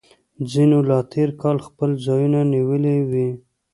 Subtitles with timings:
[0.51, 3.29] ځینو لا تیر کال خپل ځایونه نیولي وي